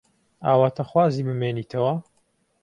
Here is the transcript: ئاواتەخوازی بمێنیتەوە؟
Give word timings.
ئاواتەخوازی 0.45 1.25
بمێنیتەوە؟ 1.27 1.93